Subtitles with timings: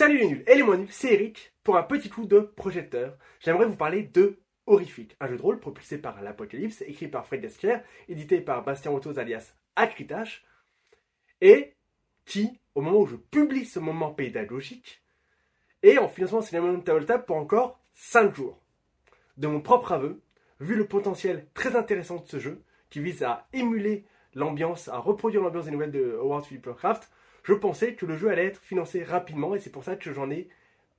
[0.00, 3.18] Salut les nuls et les moins nuls, c'est Eric pour un petit coup de projecteur.
[3.38, 7.42] J'aimerais vous parler de Horrific, un jeu de rôle propulsé par l'Apocalypse, écrit par Fred
[7.42, 10.46] Desker, édité par Bastien Autos alias Acritache,
[11.42, 11.74] et
[12.24, 15.02] qui, au moment où je publie ce moment pédagogique,
[15.82, 18.58] est en financement cinéma table pour encore 5 jours.
[19.36, 20.22] De mon propre aveu,
[20.60, 25.42] vu le potentiel très intéressant de ce jeu, qui vise à émuler l'ambiance, à reproduire
[25.42, 27.10] l'ambiance des nouvelles de Howard Philip Lovecraft,
[27.42, 30.30] je pensais que le jeu allait être financé rapidement et c'est pour ça que j'en
[30.30, 30.48] ai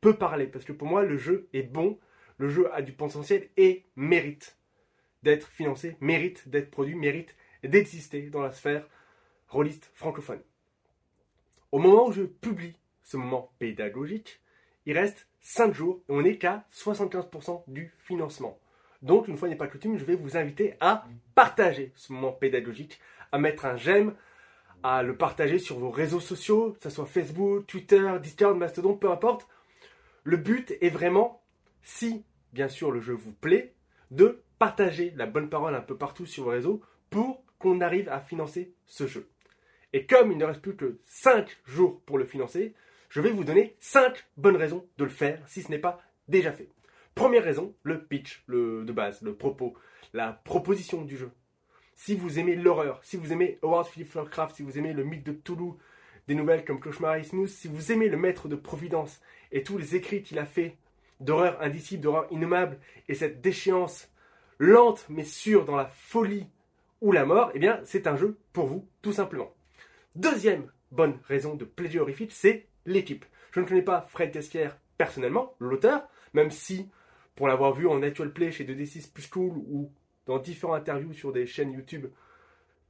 [0.00, 0.46] peu parlé.
[0.46, 1.98] Parce que pour moi, le jeu est bon,
[2.38, 4.56] le jeu a du potentiel et mérite
[5.22, 8.88] d'être financé, mérite d'être produit, mérite d'exister dans la sphère
[9.48, 10.40] rôliste francophone.
[11.72, 14.40] Au moment où je publie ce moment pédagogique,
[14.86, 18.58] il reste 5 jours et on n'est qu'à 75% du financement.
[19.02, 23.00] Donc, une fois n'est pas coutume, je vais vous inviter à partager ce moment pédagogique,
[23.32, 24.14] à mettre un j'aime,
[24.82, 29.10] à le partager sur vos réseaux sociaux, que ce soit Facebook, Twitter, Discord, Mastodon, peu
[29.10, 29.48] importe.
[30.24, 31.42] Le but est vraiment,
[31.82, 33.74] si bien sûr le jeu vous plaît,
[34.10, 38.20] de partager la bonne parole un peu partout sur vos réseaux pour qu'on arrive à
[38.20, 39.28] financer ce jeu.
[39.92, 42.74] Et comme il ne reste plus que 5 jours pour le financer,
[43.08, 46.52] je vais vous donner 5 bonnes raisons de le faire si ce n'est pas déjà
[46.52, 46.68] fait.
[47.14, 49.74] Première raison, le pitch le, de base, le propos,
[50.12, 51.30] la proposition du jeu
[52.02, 55.22] si vous aimez l'horreur, si vous aimez Howard Philip Lovecraft, si vous aimez le mythe
[55.22, 55.76] de Toulouse,
[56.28, 59.20] des nouvelles comme Cauchemar et Smooth, si vous aimez le maître de Providence
[59.52, 60.78] et tous les écrits qu'il a fait
[61.20, 64.10] d'horreur indicible, d'horreur innommable, et cette déchéance
[64.58, 66.46] lente mais sûre dans la folie
[67.02, 69.52] ou la mort, eh bien c'est un jeu pour vous, tout simplement.
[70.16, 73.26] Deuxième bonne raison de plaisir horrifique, c'est l'équipe.
[73.50, 76.88] Je ne connais pas Fred Casquier personnellement, l'auteur, même si,
[77.34, 79.92] pour l'avoir vu en actual play chez 2D6 Plus Cool ou
[80.30, 82.06] dans différentes interviews sur des chaînes YouTube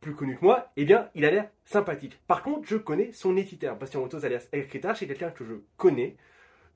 [0.00, 2.20] plus connues que moi, eh bien, il a l'air sympathique.
[2.26, 6.16] Par contre, je connais son éditeur, Bastien Autos alias Elcritar, c'est quelqu'un que je connais,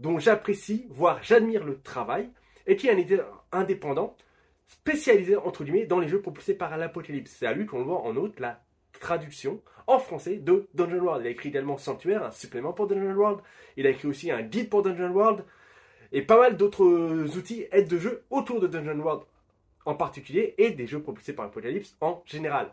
[0.00, 2.30] dont j'apprécie, voire j'admire le travail,
[2.66, 4.16] et qui est un éditeur indépendant,
[4.66, 7.36] spécialisé, entre guillemets, dans les jeux propulsés par l'Apocalypse.
[7.38, 8.62] C'est à lui qu'on voit en outre la
[8.98, 11.24] traduction en français de Dungeon World.
[11.24, 13.40] Il a écrit également Sanctuaire, un supplément pour Dungeon World.
[13.76, 15.44] Il a écrit aussi un guide pour Dungeon World
[16.10, 19.24] et pas mal d'autres outils aides de jeu autour de Dungeon World
[19.84, 22.72] en particulier et des jeux propulsés par Apocalypse en général.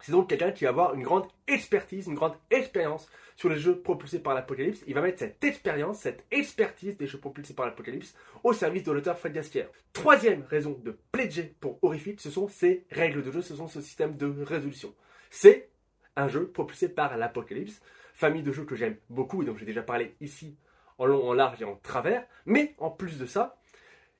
[0.00, 3.80] C'est donc quelqu'un qui va avoir une grande expertise, une grande expérience sur les jeux
[3.80, 4.82] propulsés par l'Apocalypse.
[4.86, 8.92] Il va mettre cette expérience, cette expertise des jeux propulsés par l'Apocalypse au service de
[8.92, 9.66] l'auteur Fred Gastier.
[9.92, 13.80] Troisième raison de pledger pour Horrific, ce sont ses règles de jeu, ce sont ce
[13.80, 14.94] système de résolution.
[15.30, 15.68] C'est
[16.16, 17.80] un jeu propulsé par l'Apocalypse,
[18.14, 20.56] famille de jeux que j'aime beaucoup et dont j'ai déjà parlé ici
[20.98, 22.26] en long, en large et en travers.
[22.44, 23.56] Mais en plus de ça,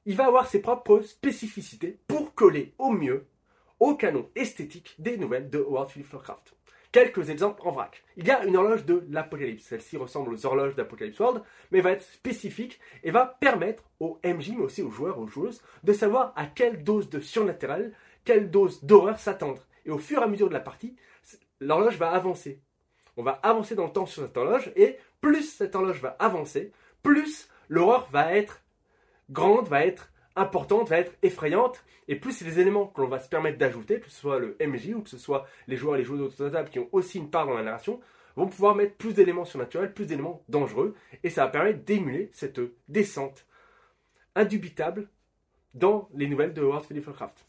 [0.08, 3.26] il va avoir ses propres spécificités pour coller au mieux
[3.78, 6.54] au canon esthétique des nouvelles de Howard Philip Lovecraft.
[6.92, 8.02] Quelques exemples en vrac.
[8.16, 9.64] Il y a une horloge de l'Apocalypse.
[9.64, 14.52] Celle-ci ressemble aux horloges d'Apocalypse World, mais va être spécifique et va permettre aux MJ,
[14.56, 17.92] mais aussi aux joueurs, aux joueuses, de savoir à quelle dose de surnaturel,
[18.24, 19.66] quelle dose d'horreur s'attendre.
[19.84, 20.96] Et au fur et à mesure de la partie,
[21.60, 22.62] l'horloge va avancer.
[23.18, 26.72] On va avancer dans le temps sur cette horloge, et plus cette horloge va avancer,
[27.02, 28.62] plus l'horreur va être
[29.30, 33.28] grande, va être importante, va être effrayante, et plus les éléments que l'on va se
[33.28, 36.04] permettre d'ajouter, que ce soit le MJ ou que ce soit les joueurs et les
[36.04, 38.00] joueurs table qui ont aussi une part dans la narration,
[38.36, 40.94] vont pouvoir mettre plus d'éléments surnaturels, plus d'éléments dangereux,
[41.24, 43.46] et ça va permettre d'émuler cette descente
[44.34, 45.08] indubitable
[45.74, 47.46] dans les nouvelles de Howard Philip Lovecraft.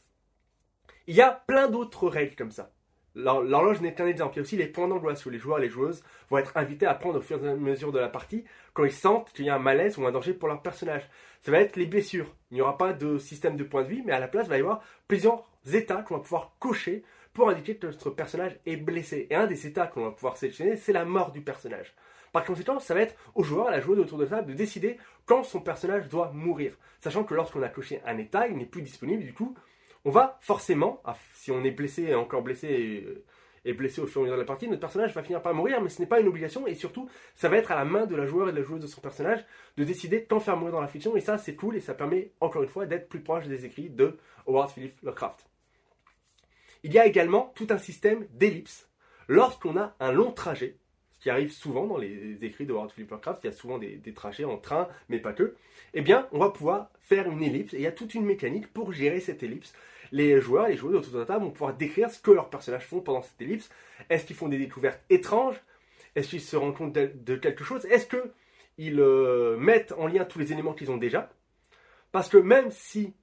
[1.07, 2.71] Il y a plein d'autres règles comme ça.
[3.15, 4.35] L'horloge n'est qu'un exemple.
[4.35, 6.55] Il y a aussi les points d'angoisse où les joueurs et les joueuses vont être
[6.55, 9.45] invités à prendre au fur et à mesure de la partie quand ils sentent qu'il
[9.45, 11.09] y a un malaise ou un danger pour leur personnage.
[11.41, 12.33] Ça va être les blessures.
[12.51, 14.49] Il n'y aura pas de système de points de vie, mais à la place, il
[14.49, 17.03] va y avoir plusieurs états qu'on va pouvoir cocher
[17.33, 19.27] pour indiquer que notre personnage est blessé.
[19.29, 21.93] Et un des états qu'on va pouvoir sélectionner, c'est la mort du personnage.
[22.31, 24.57] Par conséquent, ça va être au joueur, à la joueuse autour de la table, de
[24.57, 26.73] décider quand son personnage doit mourir.
[26.99, 29.55] Sachant que lorsqu'on a coché un état, il n'est plus disponible, du coup,
[30.05, 33.23] on va forcément, ah, si on est blessé, et encore blessé
[33.65, 35.53] et, blessé au fur et à mesure de la partie, notre personnage va finir par
[35.53, 38.05] mourir, mais ce n'est pas une obligation, et surtout, ça va être à la main
[38.05, 39.45] de la joueur et de la joueuse de son personnage
[39.77, 42.31] de décider quand faire mourir dans la fiction, et ça c'est cool, et ça permet
[42.39, 45.45] encore une fois d'être plus proche des écrits de Howard Philip Lovecraft.
[46.83, 48.89] Il y a également tout un système d'ellipse.
[49.27, 50.77] Lorsqu'on a un long trajet,
[51.19, 54.13] qui arrive souvent dans les écrits de Howard Philip Lovecraft, il y a souvent des,
[54.13, 55.55] trajets en train, mais pas que,
[55.93, 58.71] eh bien, on va pouvoir faire une ellipse, et il y a toute une mécanique
[58.71, 59.73] pour gérer cette ellipse
[60.11, 62.85] les joueurs, les joueurs autour de la table vont pouvoir décrire ce que leurs personnages
[62.85, 63.69] font pendant cette ellipse.
[64.09, 65.61] Est-ce qu'ils font des découvertes étranges?
[66.15, 67.85] Est-ce qu'ils se rendent compte de, quelque chose?
[67.85, 71.29] Est-ce qu'ils euh, mettent en lien tous les éléments qu'ils ont déjà?
[72.11, 73.13] Parce que même si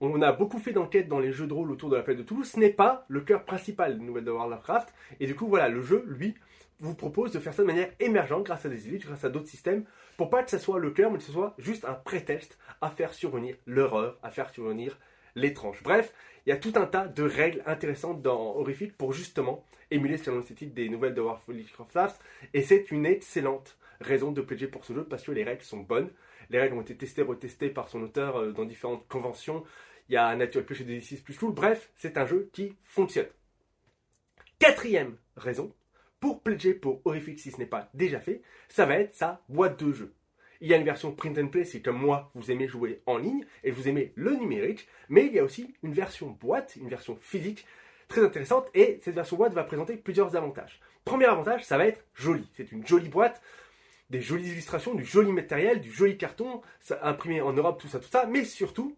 [0.00, 2.22] on a beaucoup fait d'enquêtes dans les jeux de rôle autour de la fête de
[2.22, 4.94] Toulouse, ce n'est pas le cœur principal des nouvelles de World of Warcraft.
[5.18, 6.34] Et du coup, voilà, le jeu, lui,
[6.78, 9.48] vous propose de faire ça de manière émergente grâce à des élites, grâce à d'autres
[9.48, 9.84] systèmes,
[10.16, 12.90] pour pas que ça soit le cœur, mais que ce soit juste un prétexte à
[12.90, 14.98] faire survenir l'horreur, à faire survenir
[15.34, 15.82] l'étrange.
[15.82, 16.12] Bref,
[16.46, 20.38] il y a tout un tas de règles intéressantes dans Horrific pour justement émuler selon
[20.38, 22.20] l'esthétique des nouvelles de Warcraft
[22.54, 25.80] et c'est une excellente raison de pledger pour ce jeu parce que les règles sont
[25.80, 26.10] bonnes.
[26.50, 29.64] Les règles ont été testées, retestées par son auteur euh, dans différentes conventions.
[30.08, 31.52] Il y a Natural Plus et D6 plus cool.
[31.52, 33.26] Bref, c'est un jeu qui fonctionne.
[34.58, 35.74] Quatrième raison,
[36.20, 39.82] pour pledger pour Horrific si ce n'est pas déjà fait, ça va être sa boîte
[39.82, 40.14] de jeu.
[40.60, 43.18] Il y a une version print and play si comme moi vous aimez jouer en
[43.18, 46.88] ligne et vous aimez le numérique, mais il y a aussi une version boîte, une
[46.88, 47.66] version physique
[48.08, 50.80] très intéressante et cette version boîte va présenter plusieurs avantages.
[51.04, 52.48] Premier avantage, ça va être joli.
[52.56, 53.42] C'est une jolie boîte,
[54.10, 57.98] des jolies illustrations, du joli matériel, du joli carton, ça, imprimé en Europe, tout ça,
[57.98, 58.96] tout ça, mais surtout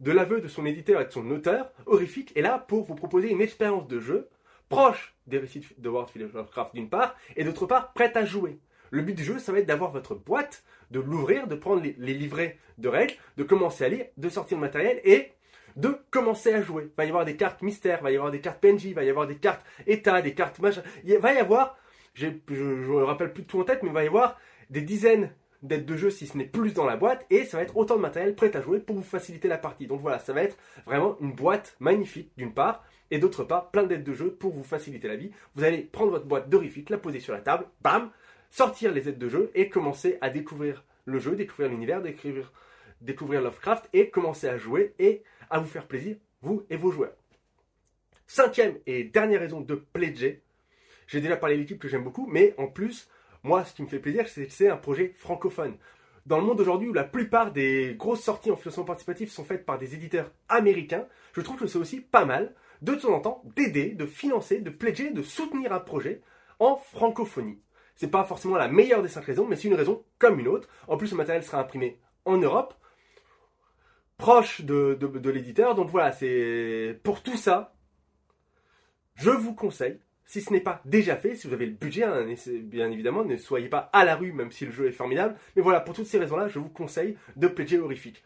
[0.00, 3.30] de l'aveu de son éditeur et de son auteur, Horrific est là pour vous proposer
[3.30, 4.28] une expérience de jeu
[4.70, 8.58] proche des récits de World of Warcraft d'une part, et d'autre part prête à jouer.
[8.90, 12.14] Le but du jeu, ça va être d'avoir votre boîte, de l'ouvrir, de prendre les,
[12.14, 15.32] livrets de règles, de commencer à lire, de sortir le matériel et
[15.76, 16.84] de commencer à jouer.
[16.84, 18.94] Il va y avoir des cartes mystères, il va y avoir des cartes PNJ, il
[18.94, 20.82] va y avoir des cartes état, des cartes machin.
[21.04, 21.76] Il va y avoir,
[22.14, 24.40] je ne me rappelle plus de tout en tête, mais il va y avoir
[24.70, 25.32] des dizaines
[25.62, 27.96] d'aides de jeu si ce n'est plus dans la boîte et ça va être autant
[27.96, 29.86] de matériel prêt à jouer pour vous faciliter la partie.
[29.86, 33.84] Donc voilà, ça va être vraiment une boîte magnifique d'une part et d'autre part plein
[33.84, 35.30] d'aides de jeu pour vous faciliter la vie.
[35.54, 38.10] Vous allez prendre votre boîte d'horrifique, la poser sur la table, bam,
[38.50, 42.52] sortir les aides de jeu et commencer à découvrir le jeu, découvrir l'univers, découvrir,
[43.00, 47.14] découvrir Lovecraft et commencer à jouer et à vous faire plaisir, vous et vos joueurs.
[48.26, 50.42] Cinquième et dernière raison de pledger,
[51.08, 53.08] j'ai déjà parlé de l'équipe que j'aime beaucoup, mais en plus,
[53.42, 55.76] moi, ce qui me fait plaisir, c'est que c'est un projet francophone.
[56.26, 59.64] Dans le monde aujourd'hui où la plupart des grosses sorties en financement participatif sont faites
[59.64, 63.42] par des éditeurs américains, je trouve que c'est aussi pas mal, de temps en temps,
[63.56, 66.20] d'aider, de financer, de pledger, de soutenir un projet
[66.58, 67.60] en francophonie.
[67.96, 70.68] C'est pas forcément la meilleure des cinq raisons, mais c'est une raison comme une autre.
[70.88, 72.74] En plus, le matériel sera imprimé en Europe,
[74.16, 74.98] proche de,
[75.30, 75.74] l'éditeur.
[75.74, 77.74] Donc voilà, c'est pour tout ça,
[79.14, 82.24] je vous conseille, si ce n'est pas déjà fait, si vous avez le budget, hein,
[82.62, 85.34] bien évidemment, ne soyez pas à la rue, même si le jeu est formidable.
[85.56, 88.22] Mais voilà, pour toutes ces raisons-là, je vous conseille de pledger horrifique.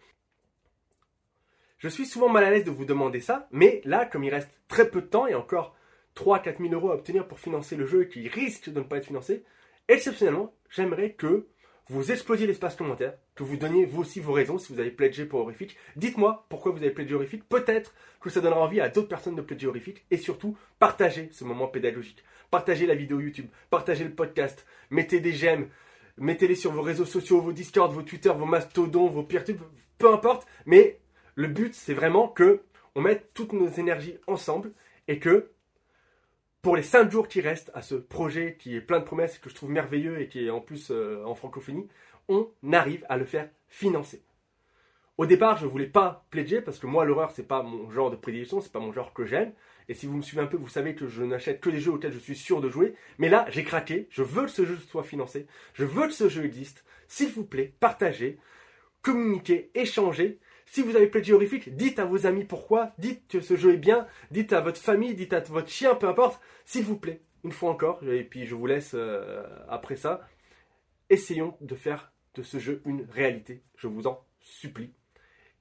[1.78, 4.50] Je suis souvent mal à l'aise de vous demander ça, mais là, comme il reste
[4.68, 5.74] très peu de temps et encore
[6.14, 9.06] 3-4 000 euros à obtenir pour financer le jeu qui risque de ne pas être
[9.06, 9.42] financé,
[9.88, 11.46] exceptionnellement, j'aimerais que
[11.88, 15.24] vous explosiez l'espace commentaire, que vous donniez vous aussi vos raisons si vous avez pledgé
[15.24, 15.76] pour Horrific.
[15.96, 17.48] Dites-moi pourquoi vous avez pledgé Horrific.
[17.48, 20.04] Peut-être que ça donnera envie à d'autres personnes de pledger Horrific.
[20.10, 22.24] Et surtout, partagez ce moment pédagogique.
[22.50, 25.68] Partagez la vidéo YouTube, partagez le podcast, mettez des j'aime,
[26.18, 29.60] mettez-les sur vos réseaux sociaux, vos Discord, vos Twitter, vos Mastodons, vos Peertube,
[29.98, 30.46] peu importe.
[30.66, 31.00] Mais
[31.34, 32.62] le but, c'est vraiment que
[32.94, 34.72] on mette toutes nos énergies ensemble
[35.08, 35.50] et que
[36.62, 39.50] pour les 5 jours qui restent à ce projet qui est plein de promesses, que
[39.50, 41.88] je trouve merveilleux et qui est en plus euh, en francophonie,
[42.28, 44.24] on arrive à le faire financer.
[45.16, 48.10] Au départ, je ne voulais pas pledger parce que moi, l'horreur, c'est pas mon genre
[48.10, 49.52] de prédilection, c'est pas mon genre que j'aime.
[49.88, 51.92] Et si vous me suivez un peu, vous savez que je n'achète que des jeux
[51.92, 52.94] auxquels je suis sûr de jouer.
[53.18, 54.08] Mais là, j'ai craqué.
[54.10, 55.46] Je veux que ce jeu soit financé.
[55.74, 56.84] Je veux que ce jeu existe.
[57.06, 58.38] S'il vous plaît, partagez,
[59.02, 60.40] communiquez, échangez.
[60.66, 63.78] Si vous avez pledgé horrifique, dites à vos amis pourquoi, dites que ce jeu est
[63.78, 67.52] bien, dites à votre famille, dites à votre chien, peu importe, s'il vous plaît, une
[67.52, 70.26] fois encore, et puis je vous laisse euh, après ça,
[71.10, 74.90] essayons de faire de ce jeu une réalité, je vous en supplie.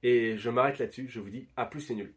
[0.02, 2.12] Et je m'arrête là-dessus, je vous dis à plus c'est nul.